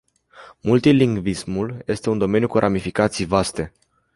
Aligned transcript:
Multilingvismul 0.61 1.83
este 1.85 2.09
un 2.09 2.17
domeniu 2.17 2.47
cu 2.47 2.57
ramificații 2.57 3.25
vaste. 3.25 3.73